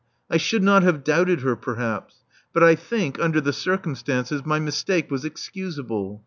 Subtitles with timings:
[0.31, 5.11] I should not have doubted her, perhaps; but I think, under the circumstances, my mistake
[5.11, 6.19] was excusable.